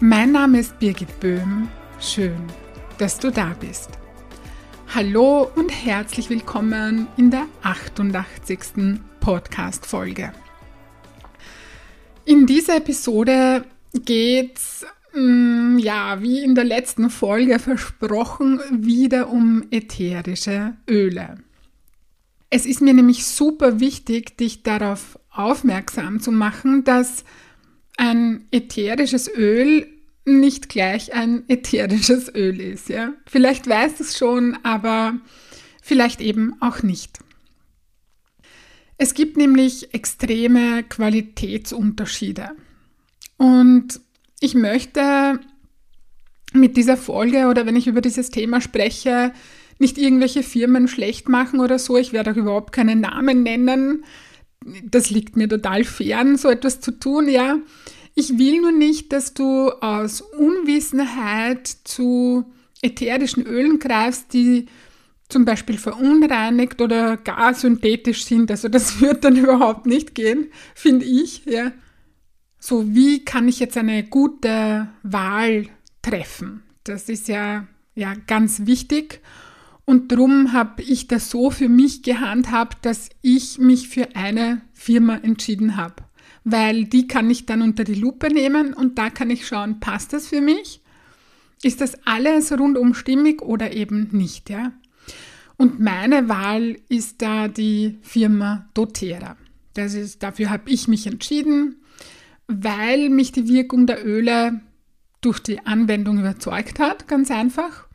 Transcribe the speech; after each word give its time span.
Mein 0.00 0.32
Name 0.32 0.60
ist 0.60 0.78
Birgit 0.78 1.20
Böhm. 1.20 1.68
Schön, 2.00 2.36
dass 2.98 3.18
du 3.18 3.30
da 3.32 3.56
bist. 3.58 3.88
Hallo 4.94 5.50
und 5.54 5.70
herzlich 5.70 6.28
willkommen 6.28 7.06
in 7.16 7.30
der 7.30 7.46
88. 7.62 9.00
Podcast-Folge. 9.20 10.34
In 12.26 12.44
dieser 12.44 12.76
Episode 12.76 13.64
geht's 13.94 14.84
mm, 15.14 15.78
ja, 15.78 16.20
wie 16.20 16.44
in 16.44 16.54
der 16.54 16.64
letzten 16.64 17.08
Folge 17.08 17.58
versprochen, 17.58 18.60
wieder 18.70 19.30
um 19.30 19.64
ätherische 19.70 20.74
Öle. 20.86 21.38
Es 22.50 22.66
ist 22.66 22.82
mir 22.82 22.92
nämlich 22.92 23.24
super 23.24 23.80
wichtig, 23.80 24.36
dich 24.36 24.62
darauf 24.62 25.18
aufmerksam 25.30 26.20
zu 26.20 26.32
machen, 26.32 26.84
dass 26.84 27.24
ein 27.96 28.46
ätherisches 28.50 29.28
Öl 29.28 29.86
nicht 30.26 30.68
gleich 30.68 31.14
ein 31.14 31.44
ätherisches 31.48 32.34
Öl 32.34 32.60
ist. 32.60 32.88
Ja? 32.88 33.12
Vielleicht 33.26 33.68
weißt 33.68 34.00
du 34.00 34.04
es 34.04 34.18
schon, 34.18 34.58
aber 34.64 35.18
vielleicht 35.82 36.20
eben 36.20 36.54
auch 36.60 36.82
nicht. 36.82 37.20
Es 38.98 39.14
gibt 39.14 39.36
nämlich 39.36 39.94
extreme 39.94 40.82
Qualitätsunterschiede. 40.82 42.50
Und 43.36 44.00
ich 44.40 44.54
möchte 44.54 45.38
mit 46.52 46.76
dieser 46.76 46.96
Folge 46.96 47.46
oder 47.46 47.66
wenn 47.66 47.76
ich 47.76 47.86
über 47.86 48.00
dieses 48.00 48.30
Thema 48.30 48.60
spreche, 48.60 49.32
nicht 49.78 49.98
irgendwelche 49.98 50.42
Firmen 50.42 50.88
schlecht 50.88 51.28
machen 51.28 51.60
oder 51.60 51.78
so. 51.78 51.98
Ich 51.98 52.12
werde 52.12 52.32
auch 52.32 52.36
überhaupt 52.36 52.72
keinen 52.72 53.00
Namen 53.00 53.42
nennen 53.42 54.04
das 54.84 55.10
liegt 55.10 55.36
mir 55.36 55.48
total 55.48 55.84
fern, 55.84 56.36
so 56.36 56.48
etwas 56.48 56.80
zu 56.80 56.92
tun, 56.92 57.28
ja. 57.28 57.58
Ich 58.14 58.38
will 58.38 58.60
nur 58.60 58.72
nicht, 58.72 59.12
dass 59.12 59.34
du 59.34 59.70
aus 59.70 60.22
Unwissenheit 60.22 61.66
zu 61.84 62.46
ätherischen 62.82 63.46
Ölen 63.46 63.78
greifst, 63.78 64.32
die 64.32 64.66
zum 65.28 65.44
Beispiel 65.44 65.76
verunreinigt 65.76 66.80
oder 66.80 67.16
gar 67.16 67.54
synthetisch 67.54 68.24
sind. 68.24 68.50
Also 68.50 68.68
das 68.68 69.00
wird 69.00 69.24
dann 69.24 69.36
überhaupt 69.36 69.86
nicht 69.86 70.14
gehen, 70.14 70.46
finde 70.74 71.04
ich. 71.04 71.44
Ja. 71.46 71.72
So, 72.58 72.94
wie 72.94 73.24
kann 73.24 73.48
ich 73.48 73.60
jetzt 73.60 73.76
eine 73.76 74.04
gute 74.04 74.88
Wahl 75.02 75.66
treffen? 76.02 76.62
Das 76.84 77.08
ist 77.08 77.28
ja, 77.28 77.66
ja 77.94 78.14
ganz 78.26 78.66
wichtig. 78.66 79.20
Und 79.86 80.10
darum 80.10 80.52
habe 80.52 80.82
ich 80.82 81.06
das 81.06 81.30
so 81.30 81.50
für 81.50 81.68
mich 81.68 82.02
gehandhabt, 82.02 82.84
dass 82.84 83.08
ich 83.22 83.58
mich 83.58 83.88
für 83.88 84.16
eine 84.16 84.60
Firma 84.72 85.14
entschieden 85.14 85.76
habe. 85.76 86.02
Weil 86.42 86.84
die 86.84 87.06
kann 87.06 87.30
ich 87.30 87.46
dann 87.46 87.62
unter 87.62 87.84
die 87.84 87.94
Lupe 87.94 88.28
nehmen 88.32 88.74
und 88.74 88.98
da 88.98 89.10
kann 89.10 89.30
ich 89.30 89.46
schauen, 89.46 89.78
passt 89.78 90.12
das 90.12 90.26
für 90.26 90.40
mich? 90.40 90.80
Ist 91.62 91.80
das 91.80 92.04
alles 92.04 92.52
rundum 92.52 92.94
stimmig 92.94 93.42
oder 93.42 93.72
eben 93.72 94.08
nicht, 94.10 94.50
ja? 94.50 94.72
Und 95.56 95.80
meine 95.80 96.28
Wahl 96.28 96.76
ist 96.88 97.22
da 97.22 97.48
die 97.48 97.98
Firma 98.02 98.68
doTERRA. 98.74 99.36
Das 99.72 99.94
ist, 99.94 100.22
dafür 100.22 100.50
habe 100.50 100.68
ich 100.68 100.88
mich 100.88 101.06
entschieden, 101.06 101.76
weil 102.48 103.08
mich 103.08 103.32
die 103.32 103.48
Wirkung 103.48 103.86
der 103.86 104.04
Öle 104.04 104.60
durch 105.20 105.38
die 105.38 105.64
Anwendung 105.64 106.18
überzeugt 106.18 106.78
hat, 106.78 107.08
ganz 107.08 107.30
einfach 107.30 107.85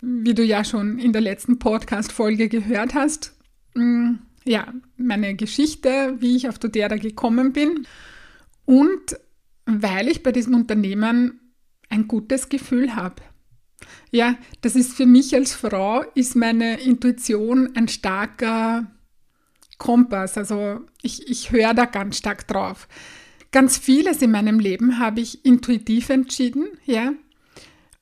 wie 0.00 0.34
du 0.34 0.42
ja 0.42 0.64
schon 0.64 0.98
in 0.98 1.12
der 1.12 1.22
letzten 1.22 1.58
Podcast-Folge 1.58 2.48
gehört 2.48 2.94
hast, 2.94 3.34
mm, 3.74 4.14
ja, 4.44 4.72
meine 4.96 5.34
Geschichte, 5.34 6.16
wie 6.18 6.36
ich 6.36 6.48
auf 6.48 6.58
doTERRA 6.58 6.96
gekommen 6.96 7.52
bin 7.52 7.86
und 8.64 9.18
weil 9.66 10.08
ich 10.08 10.22
bei 10.22 10.32
diesem 10.32 10.54
Unternehmen 10.54 11.40
ein 11.88 12.08
gutes 12.08 12.48
Gefühl 12.48 12.96
habe. 12.96 13.22
Ja, 14.10 14.36
das 14.62 14.76
ist 14.76 14.94
für 14.94 15.06
mich 15.06 15.34
als 15.34 15.54
Frau, 15.54 16.02
ist 16.14 16.36
meine 16.36 16.80
Intuition 16.80 17.74
ein 17.76 17.88
starker 17.88 18.90
Kompass. 19.78 20.36
Also 20.36 20.80
ich, 21.02 21.28
ich 21.28 21.52
höre 21.52 21.74
da 21.74 21.86
ganz 21.86 22.18
stark 22.18 22.46
drauf. 22.46 22.88
Ganz 23.52 23.78
vieles 23.78 24.22
in 24.22 24.30
meinem 24.30 24.60
Leben 24.60 24.98
habe 24.98 25.20
ich 25.20 25.44
intuitiv 25.44 26.10
entschieden, 26.10 26.68
ja. 26.84 27.12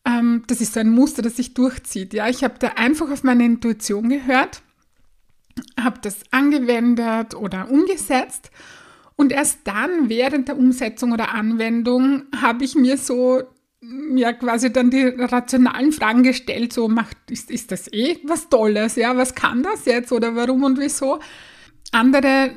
Ähm, 0.09 0.45
das 0.47 0.61
ist 0.61 0.75
so 0.75 0.81
ein 0.81 0.91
Muster, 0.91 1.23
das 1.23 1.37
sich 1.37 1.55
durchzieht. 1.55 2.15
Ja, 2.15 2.29
ich 2.29 2.43
habe 2.43 2.55
da 2.59 2.69
einfach 2.77 3.11
auf 3.11 3.25
meine 3.25 3.45
Intuition 3.45 4.09
gehört, 4.09 4.63
habe 5.79 5.99
das 6.03 6.21
angewendet 6.31 7.35
oder 7.35 7.71
umgesetzt 7.71 8.51
und 9.17 9.33
erst 9.33 9.61
dann 9.65 10.09
während 10.09 10.49
der 10.49 10.57
Umsetzung 10.57 11.13
oder 11.13 11.35
Anwendung 11.35 12.23
habe 12.41 12.65
ich 12.65 12.75
mir 12.75 12.97
so 12.97 13.43
ja 14.15 14.33
quasi 14.33 14.73
dann 14.73 14.91
die 14.91 15.05
rationalen 15.05 15.93
Fragen 15.93 16.23
gestellt, 16.23 16.73
so 16.73 16.89
macht 16.89 17.17
ist, 17.31 17.51
ist 17.51 17.71
das 17.71 17.93
eh 17.93 18.19
was 18.25 18.49
Tolles, 18.49 18.97
ja, 18.97 19.17
was 19.17 19.35
kann 19.35 19.63
das 19.63 19.85
jetzt 19.85 20.11
oder 20.11 20.35
warum 20.35 20.65
und 20.65 20.79
wieso? 20.79 21.21
Andere 21.93 22.53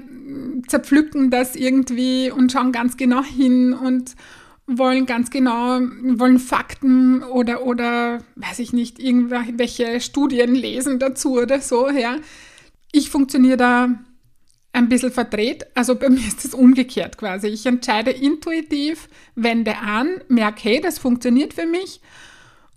zerpflücken 0.68 1.30
das 1.30 1.56
irgendwie 1.56 2.32
und 2.32 2.52
schauen 2.52 2.72
ganz 2.72 2.98
genau 2.98 3.24
hin 3.24 3.74
und 3.74 4.16
wollen 4.78 5.06
ganz 5.06 5.30
genau, 5.30 5.80
wollen 5.80 6.40
Fakten 6.40 7.24
oder, 7.24 7.66
oder, 7.66 8.20
weiß 8.36 8.60
ich 8.60 8.74
nicht, 8.74 9.00
irgendwelche 9.00 10.02
Studien 10.02 10.56
lesen 10.56 11.00
dazu 11.00 11.40
oder 11.40 11.62
so, 11.62 11.90
ja. 11.90 12.18
Ich 12.92 13.10
funktioniere 13.10 13.58
da 13.58 13.90
ein 14.74 14.90
bisschen 14.90 15.12
verdreht. 15.12 15.66
Also 15.76 15.96
bei 15.96 16.10
mir 16.10 16.26
ist 16.26 16.46
es 16.46 16.54
umgekehrt 16.54 17.18
quasi. 17.18 17.48
Ich 17.48 17.66
entscheide 17.66 18.12
intuitiv, 18.12 19.10
wende 19.36 19.78
an, 19.78 20.22
merke, 20.28 20.64
hey, 20.64 20.82
das 20.82 21.00
funktioniert 21.00 21.54
für 21.54 21.66
mich 21.66 22.02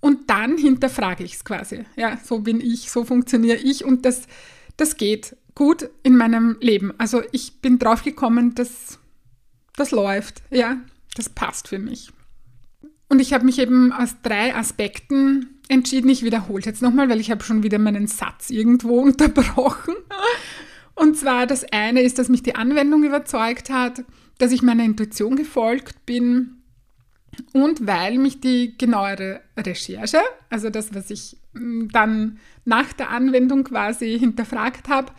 und 0.01 0.29
dann 0.29 0.59
hinterfrage 0.59 1.25
ich 1.25 1.35
es 1.35 1.45
quasi. 1.45 1.85
Ja, 1.97 2.19
so 2.23 2.41
bin 2.41 2.61
ich, 2.61 2.91
so 2.91 3.05
funktioniere 3.05 3.57
ich 3.57 3.85
und 3.85 4.05
das, 4.05 4.27
das 4.77 4.97
geht 4.97 5.37
gut 5.55 5.89
in 6.03 6.17
meinem 6.17 6.57
Leben. 6.61 6.93
Also 6.99 7.23
ich 7.33 7.61
bin 7.61 7.79
drauf 7.79 8.03
gekommen, 8.03 8.55
dass 8.55 8.99
das 9.77 9.93
läuft. 9.93 10.43
Ja, 10.51 10.77
das 11.15 11.29
passt 11.29 11.69
für 11.69 11.79
mich. 11.79 12.11
Und 13.09 13.21
ich 13.21 13.33
habe 13.33 13.45
mich 13.45 13.59
eben 13.59 13.93
aus 13.93 14.17
drei 14.23 14.55
Aspekten 14.55 15.61
entschieden. 15.69 16.09
Ich 16.09 16.25
wiederhole 16.25 16.61
es 16.61 16.67
jetzt 16.67 16.83
nochmal, 16.83 17.09
weil 17.09 17.21
ich 17.21 17.31
habe 17.31 17.45
schon 17.45 17.63
wieder 17.63 17.79
meinen 17.79 18.07
Satz 18.07 18.51
irgendwo 18.51 19.01
unterbrochen. 19.01 19.95
Und 20.95 21.17
zwar 21.17 21.47
das 21.47 21.65
eine 21.73 22.03
ist, 22.03 22.19
dass 22.19 22.29
mich 22.29 22.43
die 22.43 22.55
Anwendung 22.55 23.05
überzeugt 23.05 23.71
hat, 23.71 24.05
dass 24.39 24.53
ich 24.53 24.63
meiner 24.63 24.85
Intuition 24.85 25.37
gefolgt 25.37 26.07
bin 26.07 26.63
und 27.53 27.87
weil 27.87 28.19
mich 28.19 28.41
die 28.41 28.77
genauere 28.79 29.41
Recherche, 29.57 30.21
also 30.51 30.71
das, 30.71 30.95
was 30.95 31.11
ich 31.11 31.37
mm, 31.53 31.89
dann 31.89 32.39
nach 32.65 32.93
der 32.93 33.11
Anwendung 33.11 33.65
quasi 33.65 34.19
hinterfragt 34.19 34.89
habe, 34.89 35.13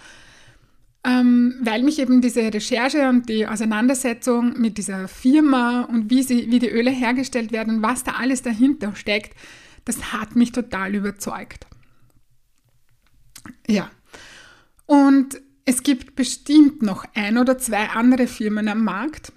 ähm, 1.05 1.55
weil 1.61 1.83
mich 1.83 1.99
eben 1.99 2.19
diese 2.19 2.51
Recherche 2.51 3.07
und 3.09 3.29
die 3.29 3.45
Auseinandersetzung 3.47 4.59
mit 4.59 4.77
dieser 4.79 5.07
Firma 5.07 5.83
und 5.83 6.09
wie, 6.09 6.23
sie, 6.23 6.49
wie 6.49 6.59
die 6.59 6.69
Öle 6.69 6.89
hergestellt 6.89 7.51
werden, 7.51 7.83
was 7.83 8.03
da 8.03 8.13
alles 8.13 8.41
dahinter 8.41 8.95
steckt, 8.95 9.35
das 9.85 10.13
hat 10.13 10.35
mich 10.35 10.51
total 10.51 10.95
überzeugt. 10.95 11.67
Ja. 13.67 13.91
Und 14.87 15.39
es 15.65 15.83
gibt 15.83 16.15
bestimmt 16.15 16.81
noch 16.81 17.05
ein 17.13 17.37
oder 17.37 17.59
zwei 17.59 17.89
andere 17.89 18.25
Firmen 18.25 18.67
am 18.67 18.83
Markt, 18.83 19.31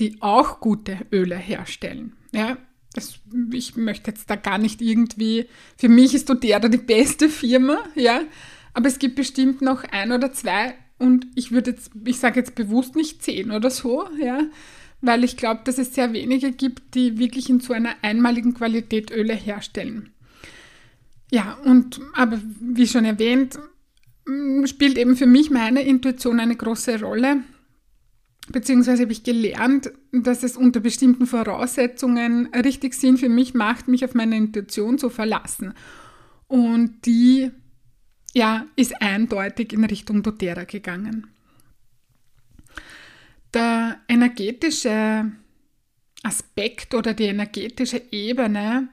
die 0.00 0.20
auch 0.20 0.58
gute 0.58 0.98
Öle 1.12 1.36
herstellen. 1.36 2.16
Ja, 2.32 2.56
das, 2.92 3.20
ich 3.52 3.76
möchte 3.76 4.10
jetzt 4.10 4.28
da 4.28 4.34
gar 4.34 4.58
nicht 4.58 4.82
irgendwie, 4.82 5.46
für 5.76 5.88
mich 5.88 6.14
ist 6.14 6.28
doTERRA 6.28 6.68
die 6.68 6.78
beste 6.78 7.28
Firma, 7.28 7.78
ja, 7.94 8.22
aber 8.74 8.88
es 8.88 8.98
gibt 8.98 9.16
bestimmt 9.16 9.62
noch 9.62 9.84
ein 9.84 10.12
oder 10.12 10.32
zwei 10.32 10.74
und 10.98 11.26
ich 11.34 11.50
würde 11.50 11.70
jetzt, 11.70 11.90
ich 12.04 12.18
sage 12.18 12.38
jetzt 12.38 12.54
bewusst 12.54 12.94
nicht 12.94 13.22
zehn 13.22 13.50
oder 13.50 13.70
so, 13.70 14.06
ja, 14.20 14.42
weil 15.00 15.24
ich 15.24 15.36
glaube, 15.36 15.62
dass 15.64 15.78
es 15.78 15.94
sehr 15.94 16.12
wenige 16.12 16.52
gibt, 16.52 16.94
die 16.94 17.18
wirklich 17.18 17.48
in 17.48 17.60
so 17.60 17.72
einer 17.72 17.94
einmaligen 18.02 18.54
Qualität 18.54 19.10
Öle 19.10 19.34
herstellen. 19.34 20.12
Ja, 21.32 21.54
und 21.64 22.00
aber 22.14 22.40
wie 22.60 22.86
schon 22.86 23.04
erwähnt, 23.04 23.58
mm, 24.26 24.66
spielt 24.66 24.98
eben 24.98 25.16
für 25.16 25.26
mich 25.26 25.50
meine 25.50 25.82
Intuition 25.82 26.40
eine 26.40 26.56
große 26.56 27.00
Rolle. 27.00 27.42
beziehungsweise 28.52 29.02
habe 29.02 29.12
ich 29.12 29.22
gelernt, 29.22 29.92
dass 30.10 30.42
es 30.42 30.56
unter 30.56 30.80
bestimmten 30.80 31.26
Voraussetzungen 31.26 32.48
richtig 32.52 32.94
Sinn 32.94 33.16
für 33.16 33.28
mich 33.28 33.54
macht, 33.54 33.86
mich 33.86 34.04
auf 34.04 34.14
meine 34.14 34.36
Intuition 34.36 34.98
zu 34.98 35.08
verlassen. 35.08 35.72
Und 36.48 37.06
die 37.06 37.52
ja, 38.32 38.66
ist 38.76 39.00
eindeutig 39.02 39.72
in 39.72 39.84
Richtung 39.84 40.22
doTERRA 40.22 40.64
gegangen. 40.64 41.28
Der 43.52 44.00
energetische 44.08 45.32
Aspekt 46.22 46.94
oder 46.94 47.14
die 47.14 47.24
energetische 47.24 48.00
Ebene 48.12 48.88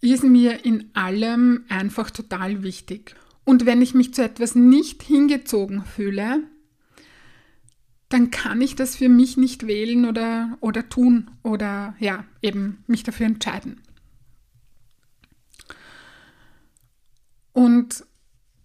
ist 0.00 0.24
mir 0.24 0.64
in 0.64 0.90
allem 0.94 1.64
einfach 1.68 2.10
total 2.10 2.62
wichtig. 2.64 3.14
Und 3.44 3.66
wenn 3.66 3.82
ich 3.82 3.94
mich 3.94 4.14
zu 4.14 4.22
etwas 4.22 4.54
nicht 4.54 5.02
hingezogen 5.02 5.84
fühle, 5.84 6.40
dann 8.08 8.30
kann 8.30 8.60
ich 8.60 8.76
das 8.76 8.96
für 8.96 9.08
mich 9.08 9.36
nicht 9.36 9.66
wählen 9.66 10.04
oder, 10.06 10.58
oder 10.60 10.88
tun 10.88 11.30
oder 11.42 11.94
ja, 11.98 12.24
eben 12.42 12.84
mich 12.86 13.04
dafür 13.04 13.26
entscheiden. 13.26 13.80
Und 17.52 18.04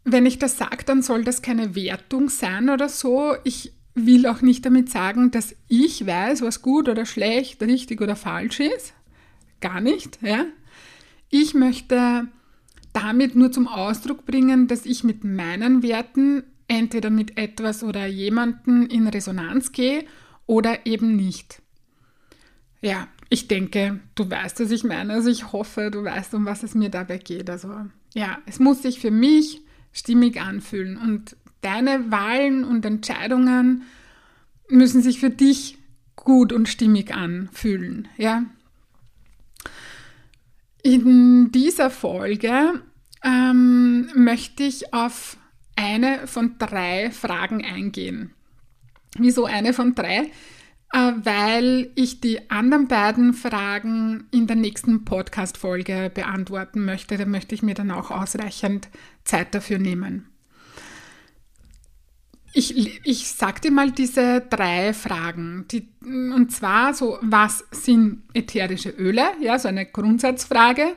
wenn 0.07 0.25
ich 0.25 0.39
das 0.39 0.57
sage, 0.57 0.83
dann 0.85 1.01
soll 1.01 1.23
das 1.23 1.41
keine 1.41 1.75
Wertung 1.75 2.29
sein 2.29 2.69
oder 2.69 2.89
so. 2.89 3.35
Ich 3.43 3.73
will 3.93 4.25
auch 4.27 4.41
nicht 4.41 4.65
damit 4.65 4.89
sagen, 4.89 5.31
dass 5.31 5.55
ich 5.67 6.05
weiß, 6.05 6.41
was 6.41 6.61
gut 6.61 6.87
oder 6.87 7.05
schlecht, 7.05 7.61
richtig 7.61 8.01
oder 8.01 8.15
falsch 8.15 8.59
ist. 8.59 8.93
Gar 9.59 9.81
nicht. 9.81 10.19
Ja? 10.21 10.45
Ich 11.29 11.53
möchte 11.53 12.27
damit 12.93 13.35
nur 13.35 13.51
zum 13.51 13.67
Ausdruck 13.67 14.25
bringen, 14.25 14.67
dass 14.67 14.85
ich 14.85 15.03
mit 15.03 15.23
meinen 15.23 15.83
Werten 15.83 16.43
entweder 16.67 17.09
mit 17.09 17.37
etwas 17.37 17.83
oder 17.83 18.05
jemanden 18.05 18.87
in 18.87 19.07
Resonanz 19.07 19.71
gehe 19.71 20.05
oder 20.45 20.85
eben 20.85 21.15
nicht. 21.15 21.61
Ja, 22.81 23.07
ich 23.29 23.47
denke, 23.47 23.99
du 24.15 24.29
weißt, 24.29 24.59
was 24.61 24.71
ich 24.71 24.83
meine. 24.83 25.13
Also 25.13 25.29
ich 25.29 25.51
hoffe, 25.51 25.91
du 25.91 26.03
weißt, 26.03 26.33
um 26.33 26.45
was 26.45 26.63
es 26.63 26.75
mir 26.75 26.89
dabei 26.89 27.17
geht. 27.17 27.49
Also 27.49 27.73
ja, 28.13 28.37
es 28.45 28.59
muss 28.59 28.81
sich 28.81 28.99
für 28.99 29.11
mich 29.11 29.61
stimmig 29.97 30.39
anfühlen 30.39 30.97
und 30.97 31.35
deine 31.61 32.11
Wahlen 32.11 32.63
und 32.63 32.85
Entscheidungen 32.85 33.83
müssen 34.69 35.01
sich 35.01 35.19
für 35.19 35.29
dich 35.29 35.77
gut 36.15 36.53
und 36.53 36.69
stimmig 36.69 37.13
anfühlen. 37.13 38.07
Ja? 38.17 38.45
In 40.83 41.51
dieser 41.51 41.89
Folge 41.89 42.81
ähm, 43.23 44.09
möchte 44.15 44.63
ich 44.63 44.93
auf 44.93 45.37
eine 45.75 46.27
von 46.27 46.57
drei 46.59 47.11
Fragen 47.11 47.65
eingehen. 47.65 48.31
Wieso 49.17 49.45
eine 49.45 49.73
von 49.73 49.95
drei? 49.95 50.31
Äh, 50.93 51.13
weil 51.23 51.91
ich 51.95 52.21
die 52.21 52.49
anderen 52.49 52.87
beiden 52.87 53.33
Fragen 53.33 54.25
in 54.31 54.47
der 54.47 54.55
nächsten 54.55 55.03
Podcast-Folge 55.03 56.09
beantworten 56.13 56.85
möchte. 56.85 57.17
Da 57.17 57.25
möchte 57.25 57.55
ich 57.55 57.61
mir 57.61 57.73
dann 57.73 57.91
auch 57.91 58.09
ausreichend 58.09 58.87
Zeit 59.25 59.53
dafür 59.53 59.79
nehmen. 59.79 60.29
Ich, 62.53 63.05
ich 63.05 63.27
sage 63.27 63.61
dir 63.61 63.71
mal 63.71 63.91
diese 63.91 64.41
drei 64.41 64.93
Fragen. 64.93 65.65
Die, 65.69 65.89
und 66.01 66.51
zwar 66.51 66.93
so, 66.93 67.19
was 67.21 67.65
sind 67.71 68.23
ätherische 68.33 68.89
Öle? 68.89 69.23
Ja, 69.41 69.59
so 69.59 69.67
eine 69.67 69.85
Grundsatzfrage. 69.85 70.95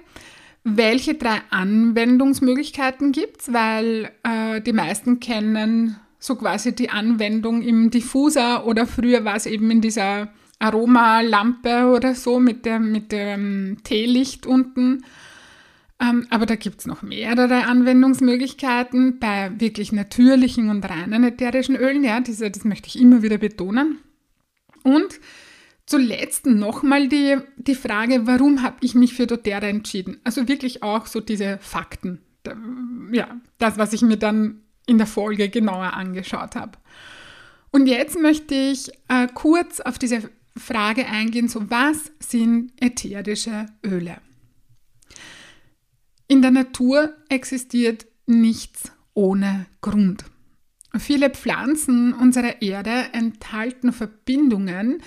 Welche 0.63 1.15
drei 1.15 1.41
Anwendungsmöglichkeiten 1.51 3.13
gibt 3.13 3.43
es? 3.43 3.53
Weil 3.53 4.13
äh, 4.23 4.61
die 4.61 4.73
meisten 4.73 5.19
kennen 5.19 5.99
so 6.21 6.37
quasi 6.37 6.75
die 6.75 6.91
Anwendung 6.91 7.63
im 7.63 7.91
Diffuser 7.91 8.67
oder 8.67 8.87
früher 8.87 9.25
war 9.25 9.37
es 9.37 9.47
eben 9.47 9.71
in 9.71 9.81
dieser 9.81 10.29
Aromalampe 10.59 11.87
oder 11.87 12.15
so 12.15 12.39
mit, 12.39 12.67
der, 12.67 12.79
mit 12.79 13.11
dem 13.11 13.79
Teelicht 13.83 14.47
unten. 14.47 15.03
Ähm, 15.99 16.27
aber 16.29 16.45
da 16.45 16.57
gibt 16.57 16.81
es 16.81 16.87
noch 16.87 17.03
mehrere 17.03 17.65
Anwendungsmöglichkeiten 17.65 19.19
bei 19.19 19.51
wirklich 19.59 19.93
natürlichen 19.93 20.69
und 20.69 20.85
reinen 20.89 21.25
ätherischen 21.25 21.77
Ölen. 21.77 22.05
Ja, 22.05 22.21
diese, 22.21 22.51
das 22.51 22.65
möchte 22.65 22.89
ich 22.89 23.01
immer 23.01 23.23
wieder 23.23 23.39
betonen. 23.39 23.99
Und 24.83 25.21
zuletzt 25.87 26.45
nochmal 26.47 27.09
die, 27.09 27.39
die 27.57 27.75
Frage, 27.75 28.27
warum 28.27 28.63
habe 28.63 28.77
ich 28.83 28.95
mich 28.95 29.15
für 29.15 29.27
doTERRA 29.27 29.69
entschieden? 29.69 30.21
Also 30.25 30.49
wirklich 30.49 30.83
auch 30.83 31.07
so 31.07 31.21
diese 31.21 31.59
Fakten. 31.59 32.21
Ja, 33.13 33.41
das, 33.59 33.79
was 33.79 33.93
ich 33.93 34.03
mir 34.03 34.17
dann 34.17 34.61
in 34.91 34.99
der 34.99 35.07
Folge 35.07 35.49
genauer 35.49 35.95
angeschaut 35.95 36.57
habe. 36.57 36.73
Und 37.71 37.87
jetzt 37.87 38.19
möchte 38.19 38.55
ich 38.55 38.91
äh, 39.09 39.29
kurz 39.33 39.79
auf 39.79 39.99
diese 39.99 40.29
Frage 40.57 41.07
eingehen, 41.07 41.47
so 41.47 41.71
was 41.71 42.11
sind 42.19 42.73
ätherische 42.81 43.67
Öle? 43.87 44.17
In 46.27 46.43
der 46.43 46.51
Natur 46.51 47.15
existiert 47.29 48.07
nichts 48.27 48.91
ohne 49.15 49.67
Grund. 49.81 50.25
Viele 50.99 51.31
Pflanzen 51.31 52.13
unserer 52.13 52.61
Erde 52.61 53.11
enthalten 53.13 53.93
Verbindungen, 53.93 55.03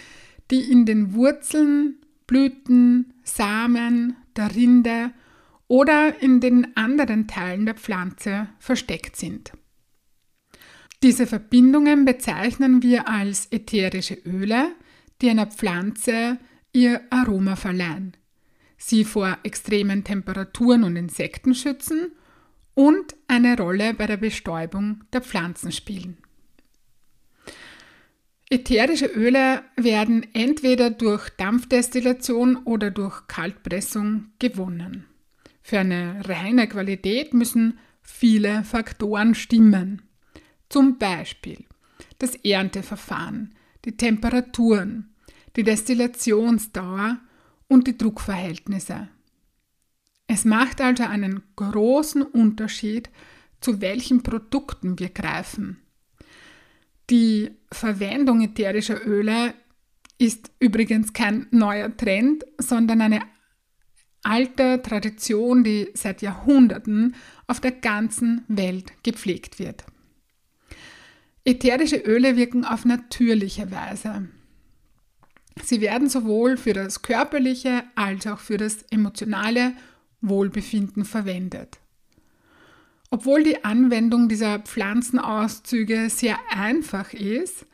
die 0.50 0.71
in 0.71 0.85
den 0.85 1.13
Wurzeln, 1.13 1.97
Blüten, 2.25 3.13
Samen, 3.24 4.15
der 4.38 4.56
Rinde 4.56 5.12
oder 5.68 6.21
in 6.21 6.39
den 6.39 6.77
anderen 6.77 7.27
Teilen 7.27 7.65
der 7.65 7.75
Pflanze 7.75 8.47
versteckt 8.59 9.18
sind. 9.18 9.51
Diese 11.03 11.27
Verbindungen 11.27 12.05
bezeichnen 12.05 12.81
wir 12.81 13.09
als 13.09 13.51
ätherische 13.51 14.13
Öle, 14.25 14.69
die 15.21 15.29
einer 15.29 15.47
Pflanze 15.47 16.38
ihr 16.71 17.01
Aroma 17.09 17.57
verleihen, 17.57 18.15
sie 18.77 19.03
vor 19.03 19.38
extremen 19.44 20.05
Temperaturen 20.05 20.85
und 20.85 20.95
Insekten 20.95 21.55
schützen 21.55 22.13
und 22.73 23.15
eine 23.27 23.57
Rolle 23.57 23.94
bei 23.94 24.07
der 24.07 24.15
Bestäubung 24.15 25.03
der 25.11 25.21
Pflanzen 25.21 25.73
spielen. 25.73 26.19
Ätherische 28.49 29.07
Öle 29.07 29.61
werden 29.75 30.25
entweder 30.33 30.89
durch 30.89 31.29
Dampfdestillation 31.31 32.56
oder 32.63 32.91
durch 32.91 33.27
Kaltpressung 33.27 34.27
gewonnen. 34.39 35.06
Für 35.63 35.79
eine 35.79 36.21
reine 36.23 36.69
Qualität 36.69 37.33
müssen 37.33 37.77
viele 38.01 38.63
Faktoren 38.63 39.35
stimmen. 39.35 40.01
Zum 40.73 40.97
Beispiel 40.97 41.65
das 42.18 42.33
Ernteverfahren, 42.33 43.53
die 43.85 43.95
Temperaturen, 43.95 45.13
die 45.56 45.61
Destillationsdauer 45.61 47.19
und 47.68 47.85
die 47.85 47.95
Druckverhältnisse. 47.95 49.07
Es 50.25 50.45
macht 50.45 50.81
also 50.81 51.03
einen 51.03 51.44
großen 51.56 52.23
Unterschied, 52.23 53.11
zu 53.61 53.81
welchen 53.81 54.23
Produkten 54.23 54.97
wir 54.97 55.09
greifen. 55.09 55.77
Die 57.11 57.51
Verwendung 57.71 58.42
ätherischer 58.42 59.06
Öle 59.06 59.53
ist 60.18 60.49
übrigens 60.59 61.13
kein 61.13 61.45
neuer 61.51 61.95
Trend, 61.95 62.45
sondern 62.57 63.01
eine 63.01 63.21
alte 64.23 64.81
Tradition, 64.81 65.63
die 65.63 65.92
seit 65.94 66.23
Jahrhunderten 66.23 67.13
auf 67.45 67.59
der 67.59 67.73
ganzen 67.73 68.44
Welt 68.47 68.92
gepflegt 69.03 69.59
wird. 69.59 69.85
Ätherische 71.45 71.97
Öle 71.97 72.38
wirken 72.38 72.64
auf 72.64 72.85
natürliche 72.85 73.69
Weise. 73.71 74.30
Sie 75.62 75.81
werden 75.81 76.09
sowohl 76.09 76.57
für 76.57 76.73
das 76.73 77.02
körperliche 77.02 77.83
als 77.95 78.26
auch 78.28 78.40
für 78.40 78.57
das 78.57 78.83
emotionale 78.83 79.73
Wohlbefinden 80.21 81.06
verwendet. 81.06 81.80
Obwohl 83.09 83.44
die 83.44 83.64
Anwendung 83.64 84.30
dieser 84.30 84.59
Pflanzenauszüge 84.59 86.09
sehr 86.09 86.40
einfach 86.50 87.14
ist, 87.14 87.66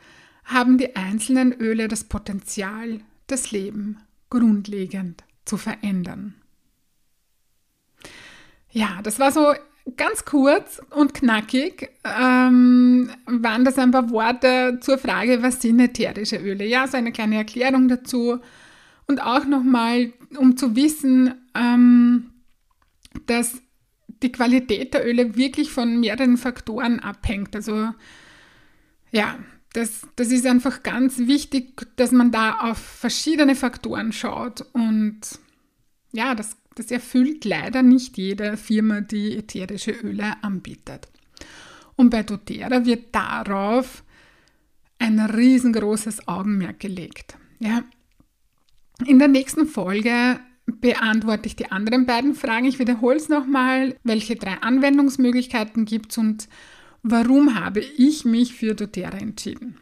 haben 0.43 0.77
die 0.77 0.95
einzelnen 0.95 1.53
Öle 1.53 1.87
das 1.87 2.03
Potenzial, 2.03 2.99
das 3.27 3.51
Leben 3.51 3.99
grundlegend 4.29 5.23
zu 5.45 5.57
verändern. 5.57 6.33
Ja, 8.71 9.01
das 9.03 9.19
war 9.19 9.31
so 9.31 9.53
ganz 9.97 10.25
kurz 10.25 10.81
und 10.91 11.13
knackig 11.13 11.89
ähm, 12.03 13.09
waren 13.25 13.65
das 13.65 13.77
ein 13.77 13.91
paar 13.91 14.09
Worte 14.09 14.79
zur 14.81 14.97
Frage, 14.97 15.41
was 15.41 15.61
sind 15.61 15.79
ätherische 15.79 16.37
Öle? 16.37 16.65
Ja, 16.65 16.87
so 16.87 16.97
eine 16.97 17.11
kleine 17.11 17.37
Erklärung 17.37 17.87
dazu. 17.87 18.39
Und 19.07 19.21
auch 19.21 19.45
nochmal, 19.45 20.13
um 20.37 20.57
zu 20.57 20.75
wissen, 20.75 21.33
ähm, 21.55 22.31
dass 23.25 23.61
die 24.21 24.31
Qualität 24.31 24.93
der 24.93 25.07
Öle 25.07 25.35
wirklich 25.35 25.71
von 25.71 25.99
mehreren 25.99 26.37
Faktoren 26.37 26.99
abhängt. 26.99 27.55
Also 27.55 27.89
ja, 29.11 29.39
das, 29.73 30.07
das 30.15 30.31
ist 30.31 30.45
einfach 30.45 30.83
ganz 30.83 31.19
wichtig, 31.19 31.87
dass 31.95 32.11
man 32.11 32.31
da 32.31 32.59
auf 32.59 32.77
verschiedene 32.77 33.55
Faktoren 33.55 34.11
schaut. 34.11 34.65
Und 34.73 35.21
ja, 36.11 36.35
das 36.35 36.57
das 36.75 36.91
erfüllt 36.91 37.45
leider 37.45 37.83
nicht 37.83 38.17
jede 38.17 38.57
Firma, 38.57 39.01
die 39.01 39.37
ätherische 39.37 39.91
Öle 39.91 40.41
anbietet. 40.41 41.07
Und 41.95 42.09
bei 42.09 42.23
doTERRA 42.23 42.85
wird 42.85 43.13
darauf 43.13 44.03
ein 44.99 45.19
riesengroßes 45.19 46.27
Augenmerk 46.27 46.79
gelegt. 46.79 47.37
Ja. 47.59 47.83
In 49.05 49.19
der 49.19 49.27
nächsten 49.27 49.65
Folge 49.65 50.39
beantworte 50.65 51.47
ich 51.47 51.55
die 51.55 51.71
anderen 51.71 52.05
beiden 52.05 52.35
Fragen. 52.35 52.65
Ich 52.65 52.79
wiederhole 52.79 53.17
es 53.17 53.29
nochmal, 53.29 53.95
welche 54.03 54.35
drei 54.35 54.61
Anwendungsmöglichkeiten 54.61 55.85
gibt 55.85 56.11
es 56.11 56.17
und 56.17 56.47
warum 57.01 57.59
habe 57.59 57.79
ich 57.79 58.25
mich 58.25 58.53
für 58.53 58.75
doTERRA 58.75 59.17
entschieden. 59.17 59.77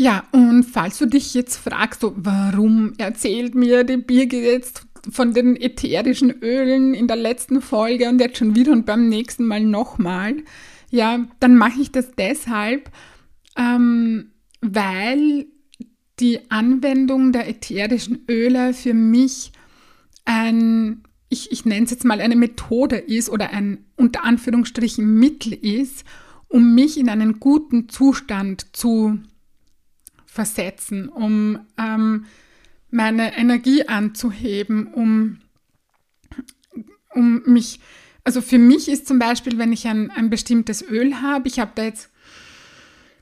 Ja, 0.00 0.24
und 0.30 0.62
falls 0.62 0.98
du 0.98 1.06
dich 1.06 1.34
jetzt 1.34 1.56
fragst, 1.56 2.04
warum 2.04 2.92
erzählt 2.98 3.56
mir 3.56 3.82
die 3.82 3.96
Birgit 3.96 4.44
jetzt 4.44 4.87
von 5.10 5.34
den 5.34 5.56
ätherischen 5.56 6.30
Ölen 6.42 6.94
in 6.94 7.06
der 7.06 7.16
letzten 7.16 7.60
Folge 7.60 8.08
und 8.08 8.20
jetzt 8.20 8.38
schon 8.38 8.54
wieder 8.54 8.72
und 8.72 8.86
beim 8.86 9.08
nächsten 9.08 9.46
Mal 9.46 9.64
nochmal, 9.64 10.36
ja, 10.90 11.26
dann 11.40 11.56
mache 11.56 11.80
ich 11.80 11.92
das 11.92 12.12
deshalb, 12.16 12.90
ähm, 13.56 14.32
weil 14.60 15.46
die 16.20 16.50
Anwendung 16.50 17.32
der 17.32 17.48
ätherischen 17.48 18.24
Öle 18.28 18.74
für 18.74 18.94
mich 18.94 19.52
ein, 20.24 21.02
ich, 21.28 21.52
ich 21.52 21.64
nenne 21.64 21.84
es 21.84 21.90
jetzt 21.90 22.04
mal 22.04 22.20
eine 22.20 22.36
Methode 22.36 22.96
ist 22.96 23.30
oder 23.30 23.50
ein 23.50 23.84
unter 23.96 24.24
Anführungsstrichen 24.24 25.18
Mittel 25.18 25.52
ist, 25.52 26.04
um 26.48 26.74
mich 26.74 26.98
in 26.98 27.08
einen 27.08 27.40
guten 27.40 27.88
Zustand 27.88 28.74
zu 28.74 29.18
versetzen, 30.26 31.08
um 31.08 31.60
ähm, 31.78 32.26
meine 32.90 33.36
Energie 33.36 33.86
anzuheben, 33.86 34.86
um, 34.86 35.38
um 37.14 37.42
mich, 37.46 37.80
also 38.24 38.40
für 38.40 38.58
mich 38.58 38.88
ist 38.88 39.06
zum 39.06 39.18
Beispiel, 39.18 39.58
wenn 39.58 39.72
ich 39.72 39.86
ein, 39.86 40.10
ein 40.10 40.30
bestimmtes 40.30 40.82
Öl 40.82 41.20
habe, 41.20 41.48
ich 41.48 41.58
habe 41.58 41.72
da 41.74 41.84
jetzt 41.84 42.10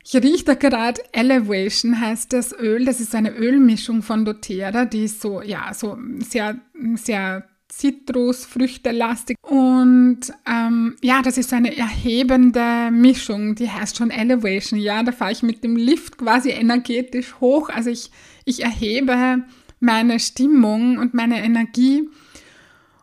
ich 0.09 0.23
rieche 0.23 0.45
da 0.45 0.55
gerade 0.55 1.03
Elevation 1.11 2.01
heißt 2.01 2.33
das 2.33 2.57
Öl. 2.57 2.85
Das 2.85 3.01
ist 3.01 3.13
eine 3.15 3.35
Ölmischung 3.35 4.03
von 4.03 4.25
doTERRA, 4.25 4.85
die 4.85 5.05
ist 5.05 5.21
so, 5.21 5.43
ja, 5.43 5.75
so 5.75 5.99
sehr, 6.21 6.61
sehr 6.95 7.45
Zitrusfrüchtelastig. 7.69 9.37
Und 9.43 10.33
ähm, 10.49 10.95
ja, 11.03 11.23
das 11.23 11.39
ist 11.39 11.53
eine 11.53 11.77
erhebende 11.77 12.91
Mischung, 12.93 13.57
die 13.57 13.69
heißt 13.69 13.97
schon 13.97 14.11
Elevation. 14.11 14.79
Ja, 14.79 15.03
da 15.03 15.11
fahre 15.11 15.33
ich 15.33 15.43
mit 15.43 15.65
dem 15.65 15.75
Lift 15.75 16.19
quasi 16.19 16.51
energetisch 16.51 17.35
hoch. 17.41 17.69
Also 17.69 17.91
ich, 17.91 18.13
ich 18.47 18.63
erhebe 18.63 19.45
meine 19.81 20.19
Stimmung 20.19 20.97
und 20.97 21.13
meine 21.13 21.45
Energie. 21.45 22.09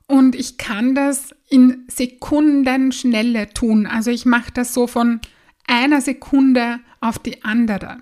Und 0.07 0.35
ich 0.35 0.57
kann 0.57 0.95
das 0.95 1.35
in 1.49 1.85
Sekundenschnelle 1.87 3.53
tun. 3.53 3.85
Also 3.85 4.09
ich 4.09 4.25
mache 4.25 4.51
das 4.53 4.73
so 4.73 4.87
von 4.87 5.21
einer 5.67 6.01
Sekunde 6.01 6.79
auf 6.99 7.19
die 7.19 7.43
andere, 7.43 7.99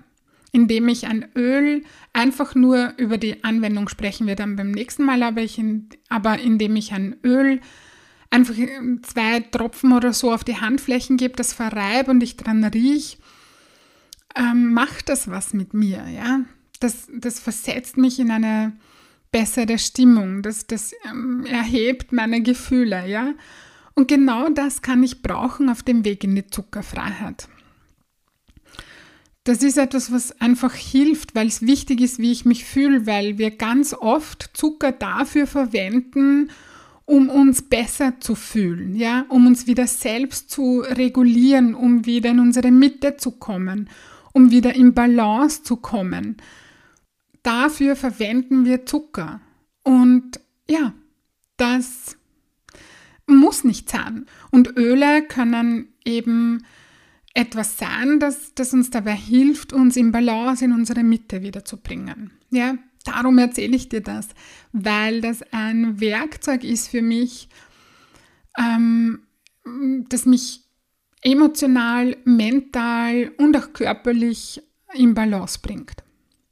indem 0.52 0.88
ich 0.88 1.06
ein 1.06 1.26
Öl 1.36 1.84
einfach 2.12 2.54
nur 2.54 2.94
über 2.96 3.18
die 3.18 3.44
Anwendung 3.44 3.88
sprechen 3.88 4.26
wir 4.26 4.36
dann 4.36 4.56
beim 4.56 4.70
nächsten 4.70 5.04
Mal, 5.04 5.22
aber, 5.22 5.42
ich 5.42 5.58
in, 5.58 5.88
aber 6.08 6.38
indem 6.38 6.76
ich 6.76 6.92
ein 6.92 7.16
Öl 7.24 7.60
einfach 8.30 8.54
zwei 9.02 9.40
Tropfen 9.40 9.92
oder 9.92 10.12
so 10.12 10.32
auf 10.32 10.44
die 10.44 10.60
Handflächen 10.60 11.16
gebe, 11.16 11.36
das 11.36 11.52
verreibe 11.52 12.10
und 12.10 12.22
ich 12.22 12.36
dran 12.36 12.64
rieche, 12.64 13.18
ähm, 14.34 14.72
macht 14.72 15.08
das 15.08 15.28
was 15.28 15.52
mit 15.52 15.74
mir, 15.74 16.08
ja. 16.08 16.40
Das, 16.82 17.06
das 17.12 17.38
versetzt 17.38 17.96
mich 17.96 18.18
in 18.18 18.30
eine 18.30 18.72
bessere 19.30 19.78
Stimmung, 19.78 20.42
das, 20.42 20.66
das 20.66 20.92
ähm, 21.08 21.46
erhebt 21.46 22.12
meine 22.12 22.42
Gefühle, 22.42 23.08
ja. 23.08 23.32
Und 23.94 24.08
genau 24.08 24.48
das 24.48 24.82
kann 24.82 25.02
ich 25.02 25.22
brauchen 25.22 25.68
auf 25.68 25.82
dem 25.82 26.04
Weg 26.04 26.24
in 26.24 26.34
die 26.34 26.46
Zuckerfreiheit. 26.46 27.48
Das 29.44 29.62
ist 29.62 29.76
etwas, 29.76 30.12
was 30.12 30.40
einfach 30.40 30.74
hilft, 30.74 31.34
weil 31.34 31.48
es 31.48 31.62
wichtig 31.62 32.00
ist, 32.00 32.18
wie 32.18 32.30
ich 32.30 32.44
mich 32.44 32.64
fühle, 32.64 33.06
weil 33.06 33.38
wir 33.38 33.50
ganz 33.50 33.92
oft 33.92 34.50
Zucker 34.54 34.92
dafür 34.92 35.46
verwenden, 35.46 36.50
um 37.06 37.28
uns 37.28 37.62
besser 37.62 38.20
zu 38.20 38.36
fühlen, 38.36 38.94
ja, 38.94 39.24
um 39.28 39.46
uns 39.46 39.66
wieder 39.66 39.88
selbst 39.88 40.50
zu 40.50 40.80
regulieren, 40.80 41.74
um 41.74 42.06
wieder 42.06 42.30
in 42.30 42.38
unsere 42.38 42.70
Mitte 42.70 43.16
zu 43.16 43.32
kommen, 43.32 43.90
um 44.32 44.50
wieder 44.52 44.74
in 44.74 44.94
Balance 44.94 45.64
zu 45.64 45.76
kommen. 45.76 46.36
Dafür 47.42 47.96
verwenden 47.96 48.64
wir 48.64 48.86
Zucker. 48.86 49.40
Und 49.82 50.40
ja, 50.68 50.92
das 51.56 52.16
muss 53.26 53.64
nicht 53.64 53.90
sein. 53.90 54.26
Und 54.50 54.76
Öle 54.76 55.22
können 55.22 55.88
eben 56.04 56.64
etwas 57.34 57.78
sein, 57.78 58.20
das, 58.20 58.54
das 58.54 58.72
uns 58.74 58.90
dabei 58.90 59.14
hilft, 59.14 59.72
uns 59.72 59.96
in 59.96 60.12
Balance 60.12 60.64
in 60.64 60.72
unsere 60.72 61.02
Mitte 61.02 61.42
wiederzubringen. 61.42 62.30
Ja, 62.50 62.76
darum 63.04 63.38
erzähle 63.38 63.76
ich 63.76 63.88
dir 63.88 64.02
das, 64.02 64.28
weil 64.72 65.20
das 65.20 65.42
ein 65.52 66.00
Werkzeug 66.00 66.62
ist 66.62 66.88
für 66.88 67.02
mich, 67.02 67.48
ähm, 68.58 69.22
das 70.08 70.26
mich 70.26 70.64
emotional, 71.22 72.16
mental 72.24 73.32
und 73.38 73.56
auch 73.56 73.72
körperlich 73.72 74.60
in 74.92 75.14
Balance 75.14 75.60
bringt. 75.62 76.04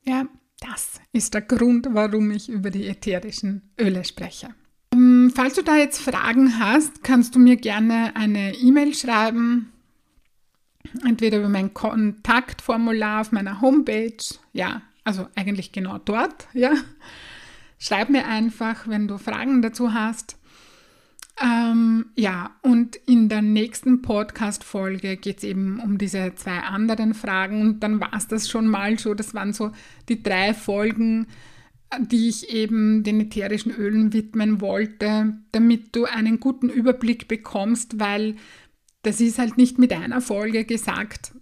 Ja, 0.04 0.26
das 0.70 1.00
ist 1.12 1.34
der 1.34 1.42
Grund, 1.42 1.88
warum 1.90 2.30
ich 2.30 2.48
über 2.48 2.70
die 2.70 2.86
ätherischen 2.86 3.70
Öle 3.80 4.04
spreche. 4.04 4.48
Ähm, 4.92 5.32
falls 5.34 5.54
du 5.54 5.62
da 5.62 5.76
jetzt 5.76 6.00
Fragen 6.00 6.58
hast, 6.58 7.02
kannst 7.02 7.34
du 7.34 7.38
mir 7.38 7.56
gerne 7.56 8.14
eine 8.16 8.54
E-Mail 8.54 8.94
schreiben 8.94 9.72
entweder 11.04 11.38
über 11.38 11.48
mein 11.48 11.74
Kontaktformular 11.74 13.20
auf 13.20 13.32
meiner 13.32 13.60
Homepage, 13.60 14.16
ja, 14.52 14.82
also 15.04 15.28
eigentlich 15.34 15.72
genau 15.72 15.98
dort, 15.98 16.48
ja. 16.52 16.72
Schreib 17.78 18.10
mir 18.10 18.26
einfach, 18.26 18.88
wenn 18.88 19.08
du 19.08 19.16
Fragen 19.16 19.62
dazu 19.62 19.94
hast. 19.94 20.36
Ähm, 21.42 22.06
ja, 22.16 22.50
und 22.62 22.96
in 23.06 23.30
der 23.30 23.40
nächsten 23.40 24.02
Podcast-Folge 24.02 25.16
geht 25.16 25.38
es 25.38 25.44
eben 25.44 25.80
um 25.80 25.96
diese 25.96 26.34
zwei 26.34 26.58
anderen 26.58 27.14
Fragen 27.14 27.62
und 27.62 27.80
dann 27.80 27.98
war 27.98 28.12
es 28.14 28.28
das 28.28 28.50
schon 28.50 28.66
mal 28.66 28.98
so. 28.98 29.14
Das 29.14 29.32
waren 29.32 29.54
so 29.54 29.72
die 30.10 30.22
drei 30.22 30.52
Folgen, 30.52 31.28
die 31.98 32.28
ich 32.28 32.50
eben 32.50 33.02
den 33.04 33.20
ätherischen 33.20 33.72
Ölen 33.72 34.12
widmen 34.12 34.60
wollte, 34.60 35.38
damit 35.52 35.96
du 35.96 36.04
einen 36.04 36.40
guten 36.40 36.68
Überblick 36.68 37.26
bekommst, 37.26 37.98
weil 37.98 38.36
das 39.02 39.20
ist 39.20 39.38
halt 39.38 39.56
nicht 39.56 39.78
mit 39.78 39.94
einer 39.94 40.20
Folge 40.20 40.64
gesagt, 40.64 41.32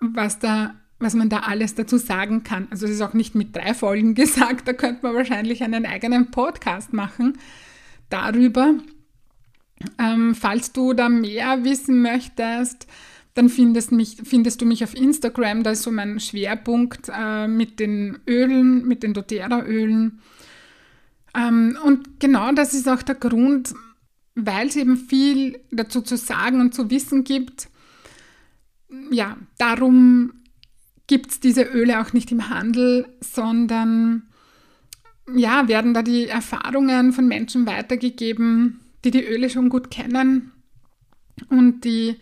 was 0.00 0.38
da 0.38 0.74
was 1.02 1.14
man 1.14 1.28
da 1.28 1.40
alles 1.40 1.74
dazu 1.74 1.98
sagen 1.98 2.44
kann. 2.44 2.68
Also 2.70 2.86
es 2.86 2.92
ist 2.92 3.02
auch 3.02 3.12
nicht 3.12 3.34
mit 3.34 3.56
drei 3.56 3.74
Folgen 3.74 4.14
gesagt, 4.14 4.68
da 4.68 4.72
könnte 4.72 5.04
man 5.04 5.16
wahrscheinlich 5.16 5.62
einen 5.62 5.84
eigenen 5.84 6.30
Podcast 6.30 6.92
machen 6.92 7.38
darüber. 8.08 8.74
Ähm, 9.98 10.34
falls 10.34 10.72
du 10.72 10.92
da 10.92 11.08
mehr 11.08 11.64
wissen 11.64 12.02
möchtest, 12.02 12.86
dann 13.34 13.48
findest, 13.48 13.92
mich, 13.92 14.18
findest 14.24 14.60
du 14.60 14.66
mich 14.66 14.84
auf 14.84 14.94
Instagram, 14.94 15.62
da 15.62 15.70
ist 15.70 15.82
so 15.82 15.90
mein 15.90 16.20
Schwerpunkt 16.20 17.10
äh, 17.14 17.48
mit 17.48 17.80
den 17.80 18.18
Ölen, 18.28 18.86
mit 18.86 19.02
den 19.02 19.14
doTERRA-Ölen. 19.14 20.20
Ähm, 21.34 21.78
und 21.84 22.20
genau 22.20 22.52
das 22.52 22.74
ist 22.74 22.88
auch 22.88 23.02
der 23.02 23.14
Grund, 23.14 23.74
weil 24.34 24.68
es 24.68 24.76
eben 24.76 24.96
viel 24.96 25.60
dazu 25.70 26.02
zu 26.02 26.16
sagen 26.16 26.60
und 26.60 26.74
zu 26.74 26.90
wissen 26.90 27.24
gibt. 27.24 27.68
Ja, 29.10 29.38
darum 29.56 30.32
gibt 31.06 31.30
es 31.30 31.40
diese 31.40 31.62
Öle 31.62 32.00
auch 32.00 32.12
nicht 32.12 32.30
im 32.32 32.50
Handel, 32.50 33.06
sondern 33.20 34.24
ja, 35.34 35.68
werden 35.68 35.94
da 35.94 36.02
die 36.02 36.26
Erfahrungen 36.26 37.12
von 37.12 37.26
Menschen 37.28 37.66
weitergegeben, 37.66 38.80
die 39.04 39.10
die 39.10 39.24
Öle 39.24 39.50
schon 39.50 39.68
gut 39.68 39.90
kennen 39.90 40.52
und 41.48 41.84
die 41.84 42.16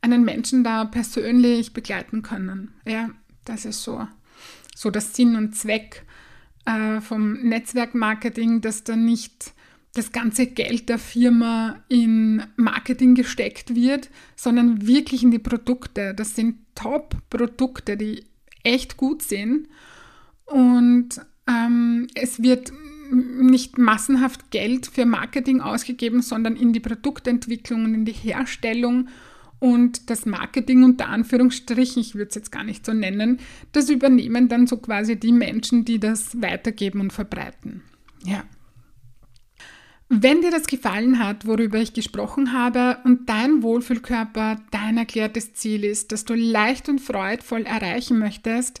einen 0.00 0.24
Menschen 0.24 0.64
da 0.64 0.84
persönlich 0.84 1.72
begleiten 1.72 2.22
können. 2.22 2.72
Ja, 2.86 3.10
das 3.44 3.64
ist 3.64 3.82
so, 3.82 4.06
so 4.74 4.90
das 4.90 5.14
Sinn 5.14 5.36
und 5.36 5.54
Zweck 5.54 6.04
äh, 6.64 7.00
vom 7.00 7.34
Netzwerkmarketing, 7.42 8.60
dass 8.60 8.84
da 8.84 8.96
nicht 8.96 9.52
das 9.94 10.10
ganze 10.10 10.46
Geld 10.46 10.88
der 10.88 10.98
Firma 10.98 11.82
in 11.88 12.42
Marketing 12.56 13.14
gesteckt 13.14 13.74
wird, 13.74 14.08
sondern 14.36 14.86
wirklich 14.86 15.22
in 15.22 15.30
die 15.30 15.38
Produkte. 15.38 16.14
Das 16.14 16.34
sind 16.34 16.56
Top-Produkte, 16.74 17.96
die 17.96 18.24
echt 18.62 18.96
gut 18.96 19.22
sind. 19.22 19.68
Und 20.46 21.20
ähm, 21.46 22.06
es 22.14 22.42
wird 22.42 22.72
nicht 23.12 23.78
massenhaft 23.78 24.50
Geld 24.50 24.86
für 24.86 25.04
Marketing 25.04 25.60
ausgegeben, 25.60 26.22
sondern 26.22 26.56
in 26.56 26.72
die 26.72 26.80
Produktentwicklung 26.80 27.84
und 27.84 27.94
in 27.94 28.04
die 28.04 28.12
Herstellung 28.12 29.08
und 29.62 30.10
das 30.10 30.26
Marketing 30.26 30.82
unter 30.82 31.08
Anführungsstrichen, 31.08 32.02
ich 32.02 32.16
würde 32.16 32.30
es 32.30 32.34
jetzt 32.34 32.50
gar 32.50 32.64
nicht 32.64 32.84
so 32.84 32.92
nennen, 32.92 33.38
das 33.70 33.90
übernehmen 33.90 34.48
dann 34.48 34.66
so 34.66 34.76
quasi 34.76 35.14
die 35.14 35.30
Menschen, 35.30 35.84
die 35.84 36.00
das 36.00 36.42
weitergeben 36.42 37.00
und 37.00 37.12
verbreiten. 37.12 37.82
Ja. 38.24 38.42
Wenn 40.08 40.42
dir 40.42 40.50
das 40.50 40.66
gefallen 40.66 41.20
hat, 41.20 41.46
worüber 41.46 41.78
ich 41.78 41.94
gesprochen 41.94 42.52
habe 42.52 42.98
und 43.04 43.28
dein 43.28 43.62
Wohlfühlkörper 43.62 44.56
dein 44.72 44.98
erklärtes 44.98 45.54
Ziel 45.54 45.84
ist, 45.84 46.12
das 46.12 46.24
du 46.24 46.34
leicht 46.34 46.88
und 46.88 47.00
freudvoll 47.00 47.62
erreichen 47.62 48.18
möchtest, 48.18 48.80